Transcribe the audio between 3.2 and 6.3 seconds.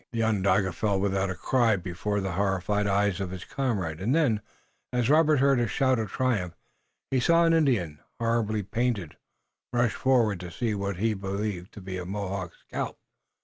of his comrade, and then, as Robert heard a shout of